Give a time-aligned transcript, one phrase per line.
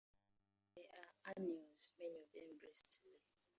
[0.73, 3.19] They are annuals, many of them bristly.